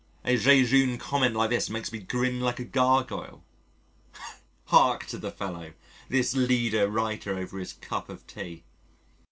A 0.25 0.35
jejune 0.35 0.97
comment 0.97 1.35
like 1.35 1.51
this 1.51 1.69
makes 1.69 1.91
me 1.93 1.99
grin 1.99 2.39
like 2.39 2.59
a 2.59 2.63
gargoyle! 2.65 3.43
Hark 4.65 5.05
to 5.09 5.19
the 5.19 5.29
fellow 5.31 5.73
this 6.09 6.33
leader 6.35 6.89
writer 6.89 7.37
over 7.37 7.59
his 7.59 7.73
cup 7.73 8.09
of 8.09 8.25
tea. 8.25 8.63